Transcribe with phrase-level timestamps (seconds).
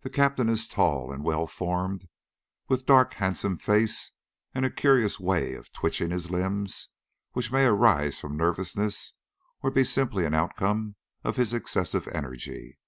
[0.00, 2.08] The Captain is tall and well formed,
[2.68, 4.12] with dark, handsome face,
[4.54, 6.88] and a curious way of twitching his limbs,
[7.32, 9.12] which may arise from nervousness,
[9.62, 12.78] or be simply an outcome of his excessive energy.